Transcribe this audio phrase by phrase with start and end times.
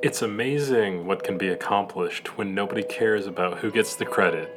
[0.00, 4.48] It's amazing what can be accomplished when nobody cares about who gets the credit.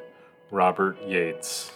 [0.52, 1.71] Robert Yates.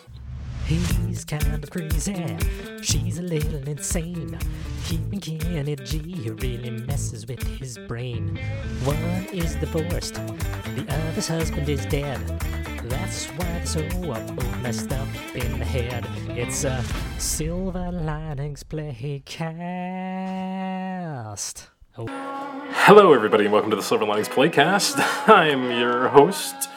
[0.68, 2.38] He's kind of crazy.
[2.84, 4.38] She's a little insane.
[4.86, 8.40] Keeping Kenny really messes with his brain.
[8.84, 12.20] One is divorced, the other's husband is dead.
[12.84, 13.82] That's why they're so
[14.62, 16.06] messed up in the head.
[16.30, 16.84] It's a
[17.18, 19.26] Silver Linings Playcast.
[21.98, 22.35] Oh.
[22.88, 24.98] Hello, everybody, and welcome to the Silver Linings Playcast.
[25.28, 26.70] I'm your host,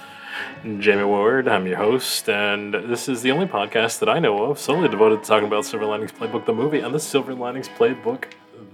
[0.79, 1.47] Jamie Ward.
[1.47, 5.23] I'm your host, and this is the only podcast that I know of solely devoted
[5.23, 8.25] to talking about Silver Linings Playbook, the movie, and the Silver Linings Playbook,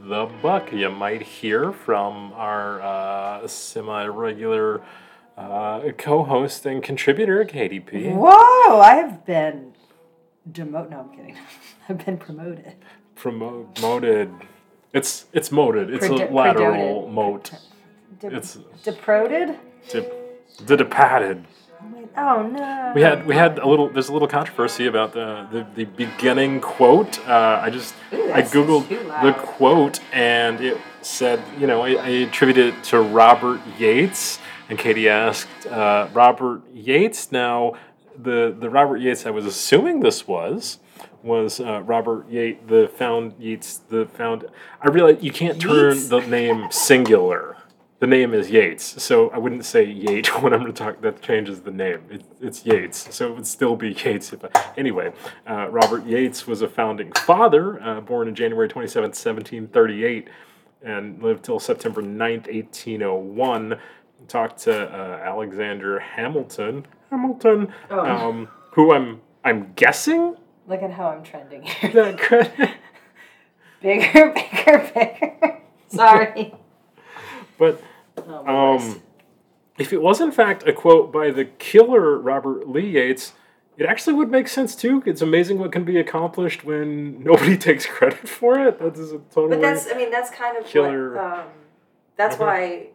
[0.04, 0.72] the book.
[0.72, 4.80] You might hear from our uh, semi regular
[5.36, 8.14] uh, co host and contributor, KDP.
[8.14, 9.74] Whoa, I have been
[10.52, 10.92] demoted.
[10.92, 11.36] No, I'm kidding.
[11.88, 12.76] I've been promoted.
[13.16, 14.30] Promoted.
[14.94, 15.90] It's it's moted.
[15.92, 17.12] It's a lateral prodoted.
[17.12, 17.50] moat.
[18.20, 19.58] De- It's deproted?
[20.64, 21.44] the departed.
[22.16, 22.92] Oh no.
[22.94, 23.88] We had we had a little.
[23.90, 27.18] There's a little controversy about the the, the beginning quote.
[27.28, 32.08] Uh, I just Ooh, I googled the quote and it said you know I, I
[32.28, 37.32] attributed it to Robert Yates and Katie asked uh, Robert Yates.
[37.32, 37.74] Now
[38.16, 40.78] the the Robert Yates I was assuming this was
[41.24, 44.46] was uh, Robert Yates the found Yates the found.
[44.82, 46.08] I realize you can't turn Yeats?
[46.08, 47.56] the name singular.
[48.00, 51.00] The name is Yates, so I wouldn't say Yate when I'm going to talk.
[51.00, 52.00] That changes the name.
[52.10, 54.32] It, it's Yates, so it would still be Yates.
[54.34, 55.12] If I, anyway,
[55.48, 60.28] uh, Robert Yates was a founding father, uh, born in January 27th, 1738,
[60.82, 63.78] and lived till September 9th, 1801.
[64.28, 68.00] Talked to uh, Alexander Hamilton, Hamilton, Oh.
[68.00, 70.36] um, who I'm I'm guessing.
[70.66, 71.90] Look at how I'm trending here.
[71.92, 72.70] that credit-
[73.80, 75.58] bigger, bigger, bigger.
[75.88, 76.54] Sorry.
[77.58, 77.82] but
[78.26, 78.76] Oh.
[78.76, 79.02] Um,
[79.78, 83.32] if it was in fact a quote by the killer Robert Lee Yates,
[83.76, 85.02] it actually would make sense too.
[85.04, 88.78] It's amazing what can be accomplished when nobody takes credit for it.
[88.78, 89.56] That is a totally.
[89.56, 91.14] But that's, I mean, that's kind of Killer.
[91.16, 91.46] what, um,
[92.16, 92.40] that's Mhm.
[92.40, 92.86] why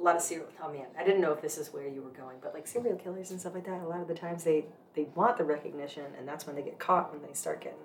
[0.00, 2.10] a lot of serial, oh man, I didn't know if this is where you were
[2.10, 4.64] going, but like serial killers and stuff like that, a lot of the times they,
[4.94, 7.78] they want the recognition and that's when they get caught when they start getting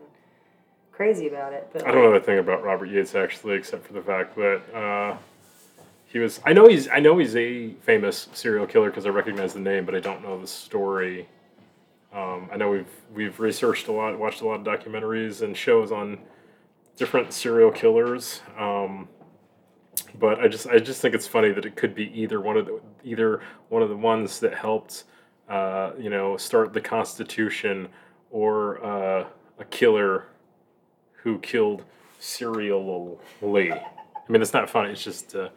[0.95, 1.69] crazy about it.
[1.73, 4.61] But I don't know a thing about Robert Yates actually, except for the fact that
[4.73, 5.17] uh,
[6.05, 6.39] he was.
[6.45, 6.87] I know he's.
[6.87, 10.23] I know he's a famous serial killer because I recognize the name, but I don't
[10.23, 11.27] know the story.
[12.13, 15.91] Um, I know we've we've researched a lot, watched a lot of documentaries and shows
[15.91, 16.19] on
[16.95, 18.41] different serial killers.
[18.57, 19.09] Um,
[20.19, 22.65] but I just I just think it's funny that it could be either one of
[22.65, 25.05] the either one of the ones that helped
[25.49, 27.87] uh, you know start the Constitution
[28.31, 29.25] or uh,
[29.59, 30.25] a killer
[31.13, 31.83] who killed
[32.19, 33.17] serially.
[33.71, 34.91] I mean, it's not funny.
[34.91, 35.49] It's just uh,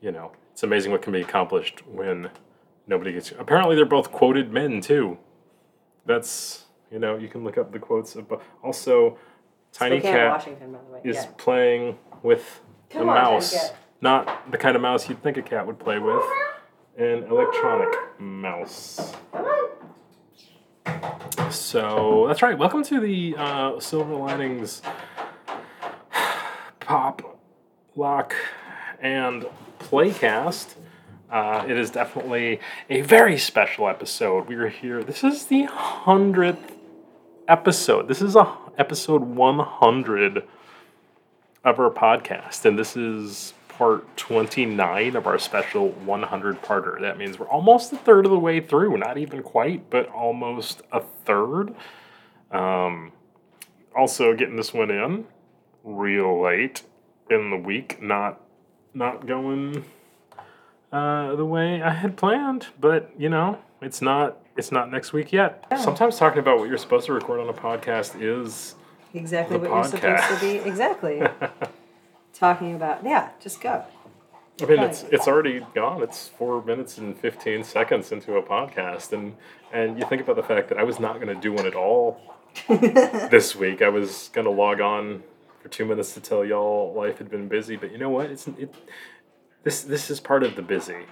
[0.00, 2.30] you know it's amazing what can be accomplished when
[2.86, 3.32] nobody gets.
[3.38, 5.18] Apparently, they're both quoted men too.
[6.06, 8.16] That's you know you can look up the quotes.
[8.16, 8.26] Of,
[8.62, 9.18] also,
[9.72, 11.00] Tiny Spokane, Cat Washington, by the way.
[11.04, 11.30] is yeah.
[11.38, 13.70] playing with Come the on, mouse.
[14.02, 16.24] Not the kind of mouse you'd think a cat would play with.
[16.98, 19.14] An electronic mouse.
[21.50, 22.58] So that's right.
[22.58, 24.82] Welcome to the uh, Silver Linings
[26.80, 27.38] Pop,
[27.94, 28.34] Lock,
[29.00, 29.46] and
[29.78, 30.74] Playcast.
[31.30, 32.58] Uh, it is definitely
[32.90, 34.48] a very special episode.
[34.48, 35.04] We are here.
[35.04, 36.72] This is the hundredth
[37.46, 38.08] episode.
[38.08, 40.42] This is a episode one hundred
[41.62, 47.00] of our podcast, and this is part twenty nine of our special one hundred parter.
[47.00, 48.96] That means we're almost a third of the way through.
[48.96, 51.74] Not even quite, but almost a third.
[52.52, 53.10] Um,
[53.96, 55.26] also getting this one in
[55.82, 56.84] real late
[57.28, 58.00] in the week.
[58.00, 58.40] Not
[58.94, 59.84] not going
[60.92, 65.32] uh, the way I had planned, but you know, it's not it's not next week
[65.32, 65.66] yet.
[65.76, 68.76] Sometimes talking about what you're supposed to record on a podcast is
[69.12, 70.68] Exactly what you're supposed to be.
[70.68, 71.20] Exactly.
[72.42, 73.84] Talking about, yeah, just go.
[74.60, 76.02] I mean, it's it's already gone.
[76.02, 79.36] It's four minutes and fifteen seconds into a podcast, and
[79.72, 81.76] and you think about the fact that I was not going to do one at
[81.76, 82.20] all
[82.68, 83.80] this week.
[83.80, 85.22] I was going to log on
[85.60, 88.26] for two minutes to tell y'all life had been busy, but you know what?
[88.28, 88.74] It's it.
[89.62, 91.06] This this is part of the busy.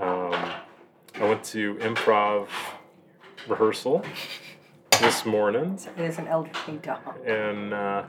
[0.00, 0.32] Um,
[1.16, 2.48] I went to improv
[3.46, 4.02] rehearsal
[5.02, 6.98] this morning, There's an elderly dog.
[7.26, 8.04] and uh,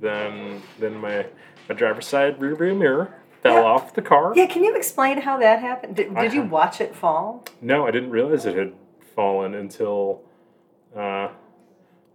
[0.00, 1.24] then then my
[1.68, 3.62] my driver's side rear view mirror fell Yeah.
[3.62, 4.32] off the car.
[4.36, 5.96] Yeah, can you explain how that happened?
[5.96, 7.44] Did, did you watch it fall?
[7.60, 8.72] No, I didn't realize it had
[9.14, 10.22] fallen until
[10.96, 11.28] uh,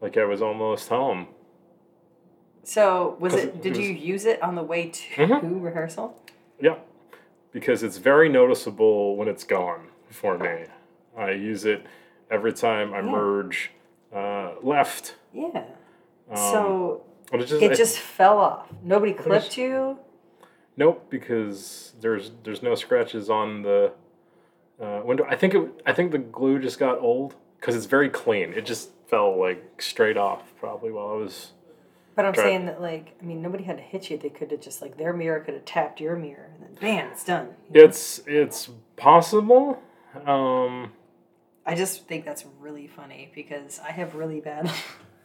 [0.01, 1.27] like I was almost home.
[2.63, 3.45] So was it?
[3.45, 5.61] it Did was- you use it on the way to Mhm.
[5.63, 6.21] rehearsal?
[6.59, 6.75] Yeah,
[7.51, 10.65] because it's very noticeable when it's gone for me.
[11.17, 11.85] I use it
[12.29, 13.03] every time I Yeah.
[13.11, 13.71] merge
[14.13, 15.15] uh, left.
[15.33, 15.63] Yeah.
[16.29, 18.68] Um, so but it just, it I- just fell off.
[18.83, 20.00] Nobody clipped you.
[20.75, 23.91] Nope, because there's there's no scratches on the
[24.81, 25.25] uh, window.
[25.27, 25.81] I think it.
[25.85, 28.53] I think the glue just got old because it's very clean.
[28.53, 31.51] It just fell like straight off probably while I was.
[32.15, 34.18] But I'm saying that like I mean nobody had to hit you.
[34.18, 37.12] They could have just like their mirror could have tapped your mirror and then bam,
[37.12, 37.50] it's done.
[37.71, 37.88] you know?
[37.88, 39.81] It's it's possible.
[40.25, 40.91] Um,
[41.65, 44.71] I just think that's really funny because I have really bad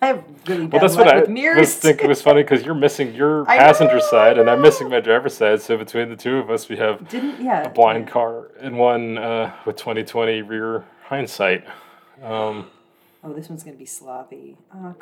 [0.02, 1.58] I have really bad well, that's what I with mirrors.
[1.60, 4.99] was thinking was funny because you're missing your passenger know, side and I'm missing my
[5.00, 5.62] driver's side.
[5.62, 7.06] So between the two of us, we have
[7.40, 7.62] yeah.
[7.62, 11.64] a blind car and one uh, with 2020 rear hindsight.
[12.22, 12.66] Um,
[13.25, 14.56] Oh, this one's gonna be sloppy.
[14.75, 14.96] Oh,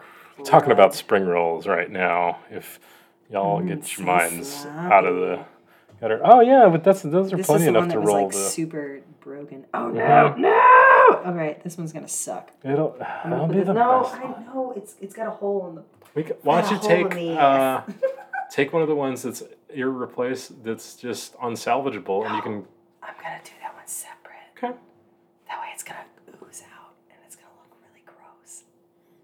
[0.44, 2.41] talking about spring rolls right now.
[2.50, 2.79] If
[3.31, 5.44] y'all Mm, get so your minds out of the
[6.02, 6.20] gutter.
[6.23, 8.32] Oh yeah, but that's those are This is plenty the enough one to roll like
[8.32, 8.38] the.
[8.38, 9.64] super broken.
[9.73, 10.35] Oh no, Yeah.
[10.37, 10.50] no!
[11.25, 12.51] All right, this one's gonna suck.
[12.65, 14.15] It'll, I'm gonna it'll put be this- the no, best.
[14.15, 15.83] I know it's it's got a hole in the.
[16.15, 17.93] We why don't you got a hole in take the uh, ass.
[18.51, 19.43] take one of the ones that's
[19.73, 22.53] irreplace that's just unsalvageable and you can.
[23.03, 24.37] I'm gonna do that one separate.
[24.57, 24.77] Okay.
[25.49, 26.01] That way it's gonna
[26.43, 28.62] ooze out and it's gonna look really gross.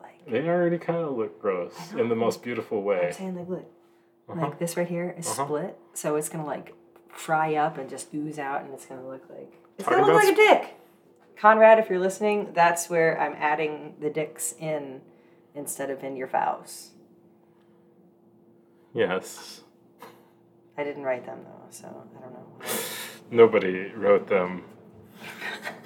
[0.01, 3.07] Like They already kind of look gross in the most beautiful way.
[3.09, 3.67] I'm saying, like look,
[4.29, 4.41] Uh-huh.
[4.41, 5.45] like this right here is Uh-huh.
[5.45, 6.75] split, so it's gonna like
[7.09, 10.23] fry up and just ooze out, and it's gonna look like it's Talking gonna look
[10.23, 10.75] about like a dick.
[11.39, 15.03] Conrad, if you're listening, that's where I'm adding the dicks in
[15.55, 16.91] instead of in your vows.
[18.95, 19.63] Yes.
[20.79, 21.87] I didn't write them though, so
[22.17, 22.67] I don't know.
[23.31, 24.65] Nobody wrote them.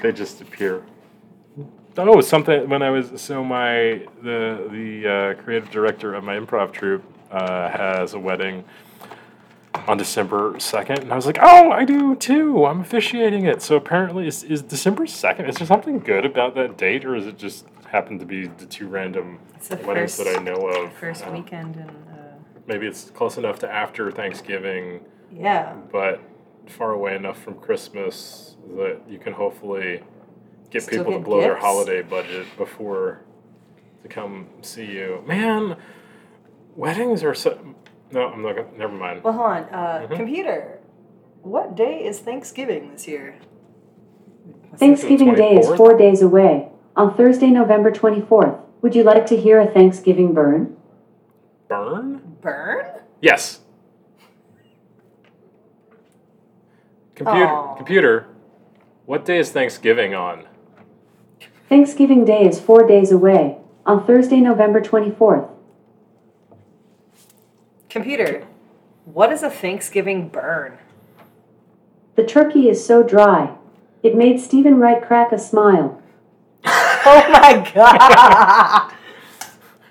[0.02, 0.84] they just appear.
[1.96, 6.72] Oh, something when I was so my the the uh, creative director of my improv
[6.72, 8.64] troupe uh, has a wedding
[9.90, 12.64] on December second, and I was like, oh, I do too.
[12.64, 13.60] I'm officiating it.
[13.60, 15.46] So apparently, is is December second?
[15.46, 18.66] Is there something good about that date, or is it just happen to be the
[18.66, 20.92] two random the weddings first, that I know of?
[20.92, 22.14] first Uh, weekend and uh,
[22.68, 25.00] Maybe it's close enough to after Thanksgiving
[25.32, 25.74] yeah.
[25.90, 26.20] but
[26.68, 30.02] far away enough from Christmas that you can hopefully
[30.70, 33.22] get Still people to get blow their holiday budget before
[34.04, 35.24] to come see you.
[35.26, 35.76] Man,
[36.76, 37.74] weddings are so.
[38.12, 38.68] No, I'm not gonna.
[38.76, 39.22] Never mind.
[39.22, 39.62] Well, hold on.
[39.64, 40.16] Uh, Mhm.
[40.16, 40.78] Computer,
[41.42, 43.34] what day is Thanksgiving this year?
[44.76, 48.56] Thanksgiving Day is four days away, on Thursday, November 24th.
[48.82, 50.76] Would you like to hear a Thanksgiving burn?
[51.68, 52.20] Burn?
[52.40, 52.86] burn?
[53.20, 53.60] Yes.
[57.14, 57.46] Computer.
[57.46, 57.74] Aw.
[57.76, 58.26] Computer.
[59.06, 60.44] What day is Thanksgiving on?
[61.68, 65.48] Thanksgiving Day is four days away, on Thursday, November 24th.
[67.90, 68.46] Computer,
[69.04, 70.78] what is a Thanksgiving burn?
[72.14, 73.56] The turkey is so dry,
[74.02, 76.00] it made Steven Wright crack a smile.
[77.02, 78.92] Oh my god!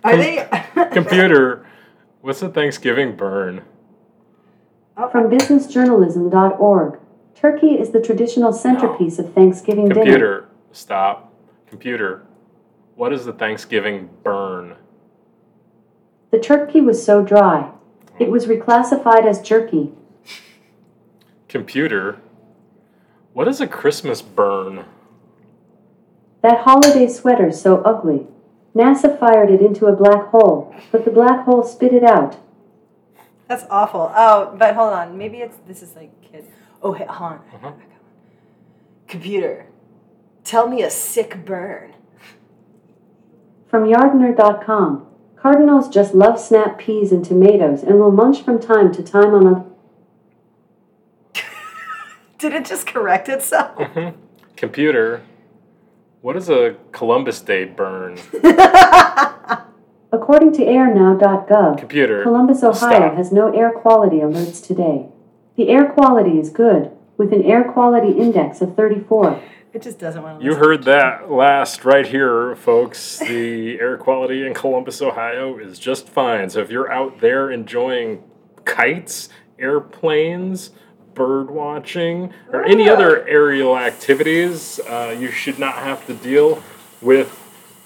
[0.04, 0.48] Are they?
[0.92, 1.66] Computer.
[2.22, 3.64] What's a Thanksgiving burn?
[4.96, 5.10] Oh.
[5.10, 7.00] From businessjournalism.org,
[7.34, 10.04] turkey is the traditional centerpiece of Thanksgiving dinner.
[10.04, 10.50] Computer.
[10.72, 11.34] Stop.
[11.68, 12.28] Computer.
[12.96, 14.76] What is the Thanksgiving burn?
[16.30, 17.72] The turkey was so dry,
[18.20, 19.92] it was reclassified as jerky.
[21.48, 22.20] Computer.
[23.34, 24.86] What is a Christmas burn?
[26.42, 28.28] That holiday sweater's so ugly.
[28.76, 32.38] NASA fired it into a black hole, but the black hole spit it out.
[33.48, 34.12] That's awful.
[34.16, 35.18] Oh, but hold on.
[35.18, 36.46] Maybe it's this is like kid.
[36.82, 37.40] Oh, hey, hold on.
[37.54, 37.72] Uh-huh.
[39.08, 39.66] Computer,
[40.44, 41.96] tell me a sick burn.
[43.68, 45.08] From Yardner.com,
[45.42, 49.48] cardinals just love snap peas and tomatoes and will munch from time to time on
[49.48, 49.66] a.
[52.38, 53.78] Did it just correct itself?
[53.78, 54.20] Mm-hmm.
[54.56, 55.24] Computer.
[56.22, 58.18] What is a Columbus Day burn?
[60.12, 62.24] According to airnow.gov, Computer.
[62.24, 63.16] Columbus, Ohio Stop.
[63.16, 65.08] has no air quality alerts today.
[65.56, 69.42] The air quality is good, with an air quality index of 34.
[69.72, 70.46] It just doesn't want to.
[70.46, 73.20] You heard that last right here, folks.
[73.20, 76.50] The air quality in Columbus, Ohio is just fine.
[76.50, 78.24] So if you're out there enjoying
[78.66, 80.72] kites, airplanes,
[81.14, 86.64] bird watching, or any other aerial activities, uh, you should not have to deal
[87.02, 87.36] with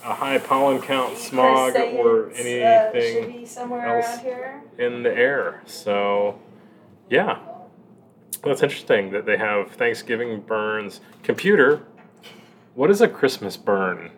[0.04, 4.22] a high pollen count, smog, or anything be somewhere else.
[4.22, 4.62] here.
[4.78, 5.62] in the air.
[5.66, 6.40] So,
[7.10, 7.40] yeah.
[8.44, 11.00] Well that's interesting that they have Thanksgiving burns.
[11.24, 11.84] Computer,
[12.76, 14.12] what is a Christmas burn?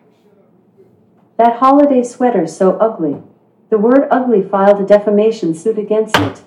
[1.38, 3.22] That holiday sweater so ugly.
[3.70, 6.42] The word ugly filed a defamation suit against it.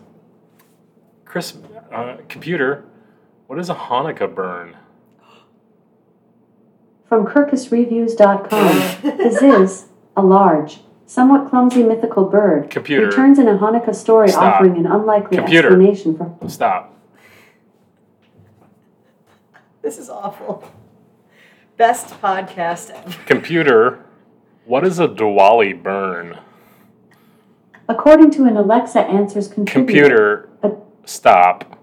[1.26, 1.58] Chris,
[1.92, 2.86] uh, computer,
[3.48, 4.76] What is a Hanukkah burn?
[7.08, 13.06] From KirkusReviews.com, this is a large, somewhat clumsy mythical bird, Computer.
[13.08, 14.56] returns in a Hanukkah story Stop.
[14.56, 15.70] offering an unlikely Computer.
[15.70, 16.36] explanation for.
[16.50, 16.96] Stop.
[19.90, 20.64] This is awful.
[21.76, 23.10] Best podcast ever.
[23.26, 24.06] Computer.
[24.66, 26.38] What is a Diwali burn?
[27.88, 30.78] According to an Alexa Answers contributor, Computer.
[30.78, 31.80] a Stop.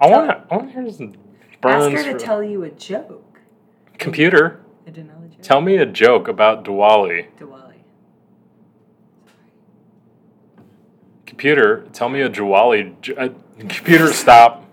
[0.00, 0.44] I want to.
[0.48, 1.16] I want to hear some
[1.60, 1.92] burns.
[1.92, 3.40] Ask her to for- tell you a joke.
[3.98, 4.60] Computer.
[4.86, 5.42] I didn't know the joke.
[5.42, 7.26] Tell me a joke about Diwali.
[7.36, 7.72] Diwali.
[11.26, 11.84] Computer.
[11.92, 12.94] Tell me a Diwali.
[13.00, 13.28] j- Uh,
[13.58, 14.12] computer.
[14.12, 14.66] Stop.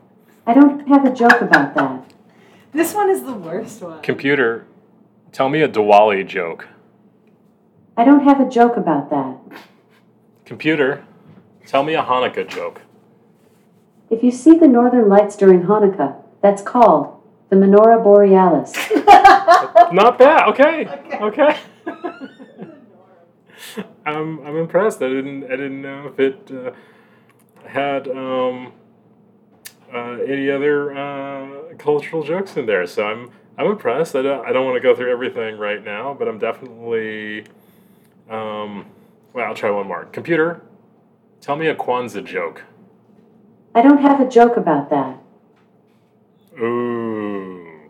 [0.47, 2.03] I don't have a joke about that.
[2.71, 4.01] This one is the worst one.
[4.01, 4.65] Computer.
[5.31, 6.67] Tell me a Diwali joke.
[7.97, 9.37] I don't have a joke about that.
[10.45, 11.03] Computer.
[11.65, 12.81] Tell me a Hanukkah joke.
[14.09, 18.73] If you see the northern lights during Hanukkah, that's called the menorah borealis.
[19.91, 20.47] Not bad.
[20.49, 20.87] Okay.
[21.21, 21.57] Okay.
[24.05, 25.01] I'm I'm impressed.
[25.01, 26.71] I didn't I didn't know if it uh,
[27.67, 28.73] had um,
[29.95, 32.85] uh, any other uh, cultural jokes in there.
[32.85, 34.15] So I'm I'm impressed.
[34.15, 37.45] I don't I don't want to go through everything right now, but I'm definitely.
[38.29, 38.87] Um,
[39.33, 40.05] well, I'll try one more.
[40.05, 40.61] Computer,
[41.41, 42.63] tell me a Kwanzaa joke.
[43.73, 45.17] I don't have a joke about that.
[46.59, 47.89] Ooh.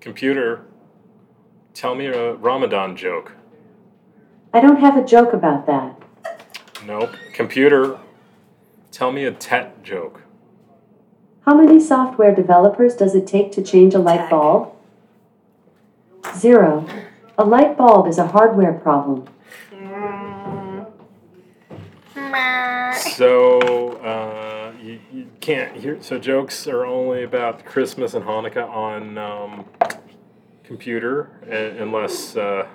[0.00, 0.64] Computer,
[1.74, 3.32] tell me a Ramadan joke.
[4.54, 6.00] I don't have a joke about that.
[6.86, 7.14] Nope.
[7.34, 7.98] Computer,
[8.90, 10.22] tell me a Tet joke.
[11.46, 14.72] How many software developers does it take to change a light bulb?
[16.34, 16.84] Zero.
[17.38, 19.28] A light bulb is a hardware problem.
[22.96, 26.02] So, uh, you, you can't hear.
[26.02, 29.64] So, jokes are only about Christmas and Hanukkah on um,
[30.64, 32.36] computer, uh, unless.
[32.36, 32.66] Uh,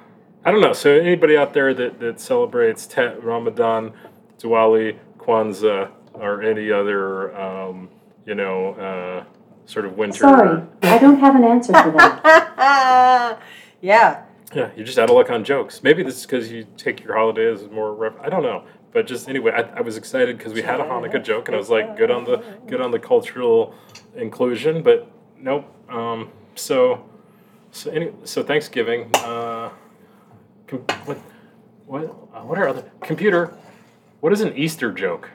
[0.46, 0.72] I don't know.
[0.72, 3.92] So, anybody out there that, that celebrates Tet, Ramadan,
[4.40, 7.90] Diwali, Kwanzaa, or any other, um,
[8.26, 9.24] you know, uh,
[9.66, 10.20] sort of winter.
[10.20, 13.40] Sorry, I don't have an answer for that.
[13.82, 14.24] yeah.
[14.54, 15.82] Yeah, you're just out of luck on jokes.
[15.82, 17.94] Maybe this is because you take your holidays more.
[17.94, 20.84] Rep- I don't know, but just anyway, I, I was excited because we had a
[20.84, 23.74] Hanukkah joke, and I was like, good on the good on the cultural
[24.16, 24.84] inclusion.
[24.84, 25.10] But
[25.40, 25.66] nope.
[25.90, 27.06] Um, so
[27.72, 29.10] so any so Thanksgiving.
[29.16, 29.70] Uh,
[30.68, 31.18] com- what
[31.86, 33.54] what uh, what are other computer?
[34.20, 35.30] What is an Easter joke?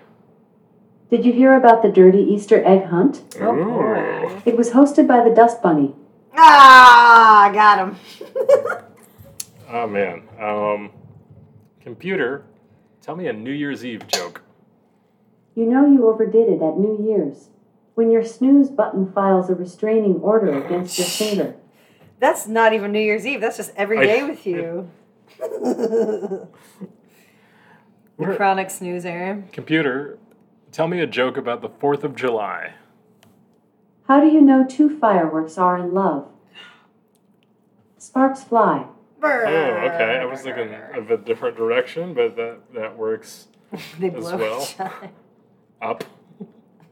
[1.11, 3.23] Did you hear about the dirty Easter egg hunt?
[3.41, 4.41] Oh boy.
[4.45, 5.95] It was hosted by the Dust Bunny.
[6.35, 7.97] Ah, got him.
[9.71, 10.23] Oh man.
[10.41, 10.91] Um,
[11.81, 12.45] computer,
[13.03, 14.43] tell me a New Year's Eve joke.
[15.55, 17.49] You know you overdid it at New Year's.
[17.95, 21.55] When your snooze button files a restraining order against your finger.
[22.19, 23.41] That's not even New Year's Eve.
[23.41, 24.91] That's just every I- day with you.
[25.39, 26.49] the
[28.17, 29.45] What- chronic snoozer.
[29.53, 30.19] Computer,
[30.77, 32.75] tell me a joke about the Fourth of July.
[34.07, 36.29] How do you know two fireworks are in love?
[37.97, 38.85] Sparks fly.
[39.23, 40.19] Oh, okay.
[40.21, 43.49] I was thinking of a different direction, but that that works
[43.99, 44.63] they as blow well.
[44.63, 45.11] each other.
[45.81, 46.05] up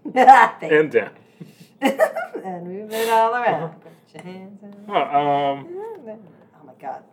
[0.63, 1.11] and down.
[1.83, 3.75] and move it all around.
[3.83, 4.85] Put your hands on.
[4.89, 7.05] Oh, um, Oh my god.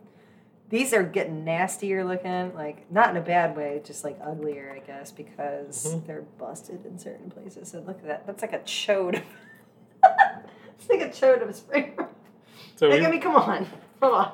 [0.72, 4.78] These are getting nastier looking, like not in a bad way, just like uglier, I
[4.78, 6.06] guess, because Mhm.
[6.06, 7.68] they're busted in certain places.
[7.70, 8.26] So look at that.
[8.26, 9.20] That's like a chode.
[10.02, 11.92] it's like a chode of a spring.
[12.76, 13.66] so Like, we, I mean, come on.
[14.00, 14.32] Come on.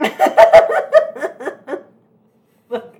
[2.68, 2.96] look.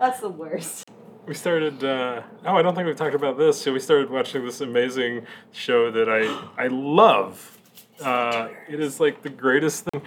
[0.00, 0.90] That's the worst.
[1.26, 1.84] we started.
[1.84, 3.60] Uh, oh, I don't think we've talked about this.
[3.62, 6.26] So we started watching this amazing show that I
[6.60, 7.55] I love.
[8.00, 10.02] Uh, it is like the greatest thing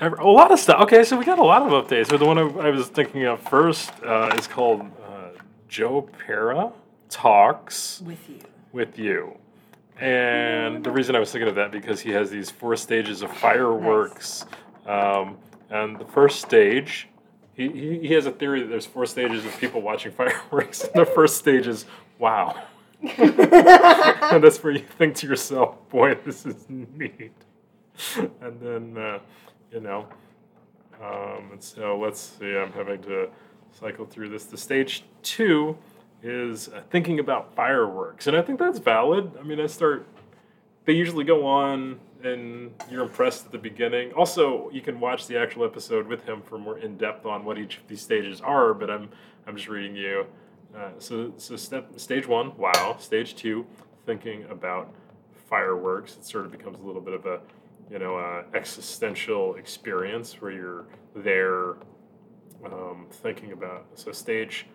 [0.00, 0.16] ever.
[0.16, 0.80] A lot of stuff.
[0.82, 2.08] Okay, so we got a lot of updates.
[2.08, 5.28] So the one I, I was thinking of first uh, is called uh,
[5.68, 6.72] Joe Pera
[7.08, 8.02] talks.
[8.04, 8.40] With you.
[8.72, 9.38] with you.
[9.98, 13.30] And the reason I was thinking of that because he has these four stages of
[13.32, 14.44] fireworks.
[14.86, 15.38] Um,
[15.70, 17.08] and the first stage,
[17.54, 20.82] he, he, he has a theory that there's four stages of people watching fireworks.
[20.84, 21.86] And the first stage is,
[22.18, 22.62] wow.
[23.02, 27.32] And that's where you think to yourself, boy, this is neat.
[28.40, 29.18] And then, uh,
[29.72, 30.06] you know,
[31.02, 33.28] um, and so let's see, I'm having to
[33.72, 34.44] cycle through this.
[34.44, 35.76] The stage two
[36.22, 38.26] is uh, thinking about fireworks.
[38.26, 39.32] And I think that's valid.
[39.38, 40.06] I mean, I start,
[40.84, 44.12] they usually go on and you're impressed at the beginning.
[44.14, 47.58] Also, you can watch the actual episode with him for more in depth on what
[47.58, 49.10] each of these stages are, but I'm,
[49.46, 50.26] I'm just reading you
[50.76, 52.96] Uh, so so step stage one, wow.
[52.98, 53.64] Stage two,
[54.04, 54.92] thinking about
[55.48, 56.16] fireworks.
[56.16, 57.40] It sort of becomes a little bit of a
[57.90, 61.76] you know uh, existential experience where you're there
[62.64, 63.86] um, thinking about.
[63.94, 64.66] So stage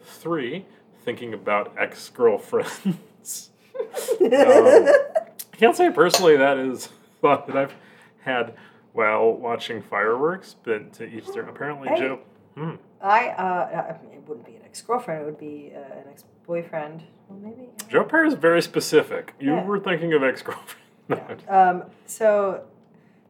[0.00, 0.64] three,
[1.04, 3.50] thinking about ex girlfriends.
[4.20, 6.88] um, I can't say personally that is
[7.20, 7.74] thought that I've
[8.20, 8.54] had
[8.92, 11.42] while watching fireworks, but to each their.
[11.42, 11.88] Apparently.
[11.96, 12.20] Joe.
[12.58, 12.74] Hmm.
[13.00, 15.22] I uh, I mean, it wouldn't be an ex girlfriend.
[15.22, 17.04] It would be uh, an ex boyfriend.
[17.28, 17.68] Well, maybe.
[17.88, 19.34] Joe Pera is very specific.
[19.38, 19.64] You Yeah.
[19.64, 20.82] were thinking of ex girlfriend.
[21.08, 21.70] yeah.
[21.70, 22.64] Um, so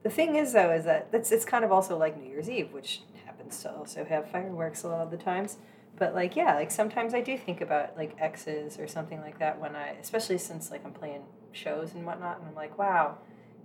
[0.03, 2.73] the thing is, though, is that it's it's kind of also like New Year's Eve,
[2.73, 5.59] which happens to also have fireworks a lot of the times.
[5.97, 9.61] But like, yeah, like sometimes I do think about like exes or something like that
[9.61, 13.19] when I, especially since like I'm playing shows and whatnot, and I'm like, wow,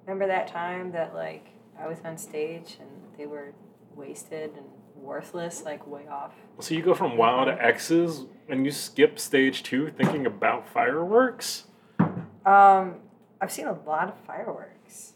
[0.05, 1.47] remember that time that like
[1.79, 3.53] I was on stage and they were
[3.95, 4.65] wasted and
[5.03, 6.31] worthless, like way off.
[6.59, 11.65] so you go from wow to X's and you skip stage two thinking about fireworks?
[12.45, 12.95] Um,
[13.41, 15.13] I've seen a lot of fireworks.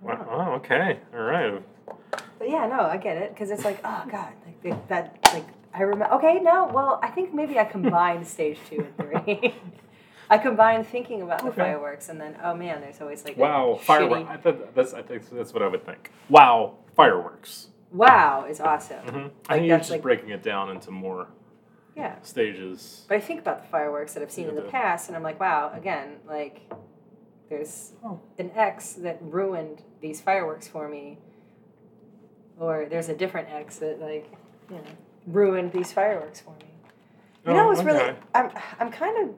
[0.00, 0.26] Wow.
[0.30, 1.00] Oh, okay.
[1.12, 1.62] All right.
[2.38, 5.46] But yeah, no, I get it because it's like, oh god, like they, that, like
[5.74, 6.14] I remember.
[6.14, 9.54] Okay, no, well, I think maybe I combined stage two and three.
[10.30, 11.56] I combined thinking about the Okay.
[11.62, 14.28] fireworks and then, oh man, there's always like that Wow, shitty- fireworks.
[14.30, 16.10] I thought that's I think that's what I would think.
[16.28, 17.68] Wow, fireworks.
[17.92, 19.00] Wow is awesome.
[19.06, 21.28] hmm I think you're just like- breaking it down into more
[21.96, 23.06] Yeah, stages.
[23.08, 24.70] but I think about the fireworks that I've seen in the Yeah.
[24.70, 26.60] past, and I'm like, wow, again, like
[27.48, 28.20] there's Oh.
[28.38, 31.18] an ex that ruined these fireworks for me,
[32.60, 34.30] or there's a different ex that like,
[34.68, 34.82] you know,
[35.26, 36.66] ruined these fireworks for me.
[37.46, 38.14] You know, Oh, it's really.
[38.34, 39.34] I'm I'm kind of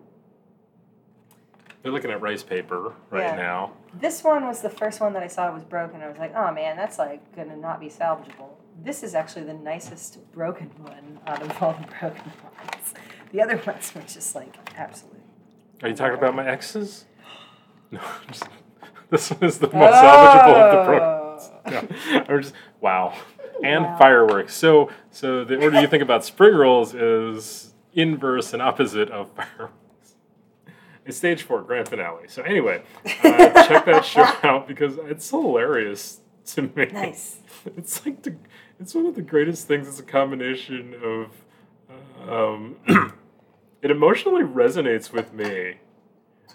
[1.83, 3.37] They're looking at rice paper right Yeah.
[3.37, 3.73] now.
[3.95, 6.03] This one was the first one that I saw was broken.
[6.03, 8.51] I was like, oh man, that's like gonna not be salvageable.
[8.83, 12.95] This is actually the nicest broken one out of all the broken ones.
[13.33, 15.17] The other ones were just like absolute.
[15.83, 17.05] Are you talking about my exes?
[17.93, 18.45] No, just,
[19.11, 20.07] this one is the most oh.
[20.07, 20.99] salvageable of the pro.
[20.99, 21.27] Oh.
[22.11, 22.25] Yeah.
[22.29, 23.14] Or just wow,
[23.64, 23.99] and Wow.
[23.99, 24.55] fireworks.
[24.55, 29.73] So, so the order you think about spring rolls is inverse and opposite of fireworks.
[31.11, 32.29] It's stage four, grand finale.
[32.29, 33.11] So anyway, uh,
[33.66, 36.20] check that show out because it's hilarious
[36.53, 36.87] to me.
[36.87, 37.38] Nice.
[37.77, 38.37] It's like the,
[38.79, 39.88] it's one of the greatest things.
[39.88, 42.77] It's a combination of, um,
[43.83, 45.79] it emotionally resonates with me,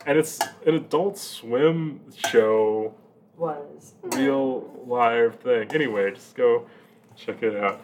[0.05, 2.95] and it's an Adult Swim show
[3.37, 3.93] Was.
[4.03, 5.69] real live thing.
[5.75, 6.65] Anyway, just go
[7.17, 7.81] check it out.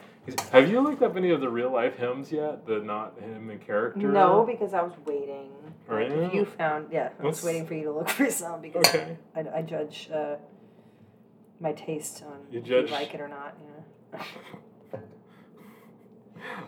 [0.52, 2.66] Have you looked up any of the real life hymns yet?
[2.68, 4.00] The not him in character.
[4.00, 5.50] No, because I was waiting.
[5.90, 8.62] Oh, Like, if you found, yeah, I was waiting for you to look for some
[8.62, 9.18] because Okay.
[9.36, 10.36] I, I judge uh,
[11.60, 13.58] my taste on You if judge- you like it or not.
[14.14, 15.00] Yeah.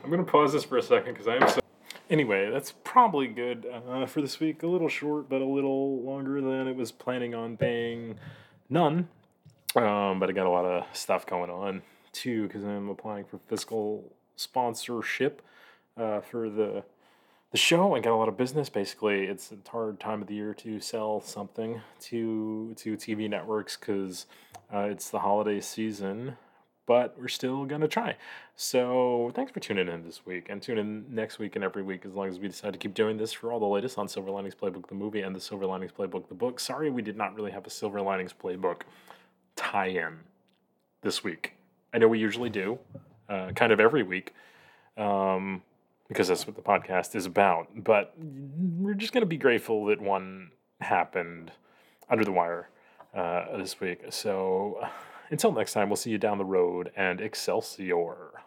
[0.04, 1.60] I'm gonna pause this for a second because I am so.
[2.10, 4.64] Anyway, that's probably good uh, for this week.
[4.64, 8.16] A little short, but a little longer than it was planning on being.
[8.70, 9.08] None.
[9.76, 11.82] Um, but I got a lot of stuff going on
[12.14, 15.42] too because I'm applying for fiscal sponsorship
[15.98, 16.84] uh, for the
[17.52, 18.68] the show and got a lot of business.
[18.68, 23.78] Basically, it's a hard time of the year to sell something to to TV networks
[23.78, 24.26] because
[24.74, 26.38] uh, it's the holiday season.
[26.86, 28.18] But we're still gonna try.
[28.58, 32.06] So thanks for tuning in this week, and tune in next week and every week
[32.06, 34.32] as long as we decide to keep doing this for all the latest on Silver
[34.32, 36.60] Linings Playbook the movie and the Silver Linings Playbook the book.
[36.60, 38.82] Sorry, we did not really have a Silver Linings Playbook
[39.56, 40.20] tie-in
[41.04, 41.54] this week.
[41.94, 42.80] I know we usually do,
[43.30, 44.34] uh, kind of every week,
[44.98, 45.62] um,
[46.08, 47.68] because that's what the podcast is about.
[47.76, 50.52] But we're just gonna be grateful that one
[50.82, 51.52] happened
[52.10, 52.70] under the wire
[53.14, 54.02] uh, this week.
[54.10, 54.86] So
[55.30, 58.43] until next time, we'll see you down the road and Excelsior.